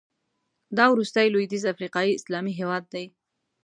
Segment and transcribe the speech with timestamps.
[0.77, 3.05] دا وروستی لوېدیځ افریقایي اسلامي هېواد دی.